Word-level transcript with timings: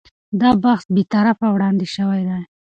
دا 0.41 0.49
بحث 0.63 0.85
بې 0.93 1.03
طرفه 1.13 1.47
وړاندې 1.51 1.85
شوی 1.95 2.21
دی. 2.29 2.41